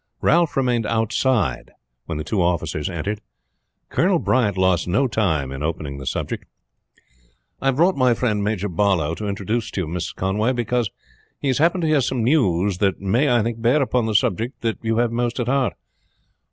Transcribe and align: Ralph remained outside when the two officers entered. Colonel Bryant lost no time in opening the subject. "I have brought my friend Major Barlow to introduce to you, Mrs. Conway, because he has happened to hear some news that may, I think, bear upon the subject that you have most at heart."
Ralph 0.19 0.57
remained 0.57 0.87
outside 0.87 1.69
when 2.07 2.17
the 2.17 2.23
two 2.23 2.41
officers 2.41 2.89
entered. 2.89 3.21
Colonel 3.89 4.17
Bryant 4.17 4.57
lost 4.57 4.87
no 4.87 5.07
time 5.07 5.51
in 5.51 5.61
opening 5.61 5.99
the 5.99 6.07
subject. 6.07 6.45
"I 7.61 7.67
have 7.67 7.75
brought 7.75 7.95
my 7.95 8.15
friend 8.15 8.43
Major 8.43 8.67
Barlow 8.67 9.13
to 9.13 9.27
introduce 9.27 9.69
to 9.69 9.81
you, 9.81 9.87
Mrs. 9.87 10.15
Conway, 10.15 10.53
because 10.53 10.89
he 11.37 11.49
has 11.49 11.59
happened 11.59 11.81
to 11.83 11.87
hear 11.87 12.01
some 12.01 12.23
news 12.23 12.79
that 12.79 12.99
may, 12.99 13.29
I 13.29 13.43
think, 13.43 13.61
bear 13.61 13.79
upon 13.79 14.07
the 14.07 14.15
subject 14.15 14.61
that 14.61 14.79
you 14.81 14.97
have 14.97 15.11
most 15.11 15.39
at 15.39 15.47
heart." 15.47 15.73